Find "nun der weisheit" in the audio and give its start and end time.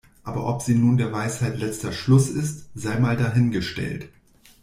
0.73-1.59